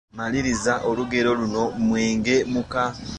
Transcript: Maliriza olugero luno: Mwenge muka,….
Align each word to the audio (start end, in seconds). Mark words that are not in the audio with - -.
Maliriza 0.17 0.73
olugero 0.89 1.31
luno: 1.39 1.63
Mwenge 1.85 2.35
muka,…. 2.51 2.83